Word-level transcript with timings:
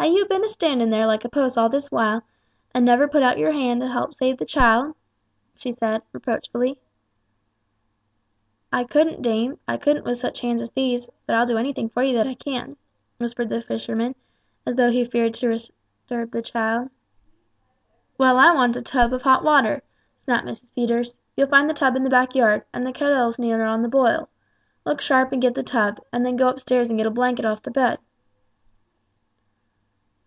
"Ha' 0.00 0.04
you 0.10 0.26
been 0.26 0.44
a 0.44 0.48
standing 0.48 0.90
there 0.90 1.06
like 1.08 1.24
a 1.24 1.28
post 1.28 1.58
all 1.58 1.68
this 1.68 1.90
while, 1.90 2.22
and 2.72 2.84
never 2.86 3.08
put 3.08 3.20
out 3.22 3.36
yer 3.36 3.50
hand 3.50 3.80
to 3.80 3.88
help 3.88 4.14
save 4.14 4.38
the 4.38 4.46
child?" 4.46 4.94
she 5.56 5.72
said, 5.72 6.02
reproachingly. 6.12 6.78
"I 8.72 8.84
couldn't, 8.84 9.22
dame, 9.22 9.58
I 9.66 9.76
couldn't 9.76 10.04
with 10.04 10.16
such 10.16 10.40
hands 10.40 10.62
as 10.62 10.70
these; 10.70 11.08
but 11.26 11.34
I'll 11.34 11.46
do 11.46 11.58
anything 11.58 11.88
for 11.88 12.04
you 12.04 12.16
that 12.16 12.28
I 12.28 12.34
can," 12.34 12.76
whispered 13.18 13.48
the 13.48 13.60
fisherman, 13.60 14.14
as 14.64 14.76
though 14.76 14.88
he 14.88 15.04
feared 15.04 15.34
to 15.34 15.48
disturb 15.50 16.30
the 16.30 16.42
child. 16.42 16.90
"Well, 18.16 18.36
I 18.38 18.54
want 18.54 18.76
a 18.76 18.82
tub 18.82 19.12
of 19.12 19.22
hot 19.22 19.42
water," 19.42 19.82
snapped 20.16 20.46
Mrs. 20.46 20.72
Peters. 20.76 21.16
"You'll 21.36 21.48
find 21.48 21.68
the 21.68 21.74
tub 21.74 21.96
in 21.96 22.04
the 22.04 22.08
backyard, 22.10 22.62
and 22.72 22.86
the 22.86 22.92
kettle's 22.92 23.36
near 23.38 23.64
on 23.64 23.82
the 23.82 23.88
boil. 23.88 24.28
Look 24.86 25.00
sharp 25.00 25.32
and 25.32 25.42
get 25.42 25.56
the 25.56 25.64
tub, 25.64 26.00
and 26.12 26.24
then 26.24 26.36
go 26.36 26.46
upstairs 26.48 26.88
and 26.88 26.98
get 27.00 27.06
a 27.06 27.10
blanket 27.10 27.44
off 27.44 27.62
the 27.62 27.72
bed." 27.72 27.98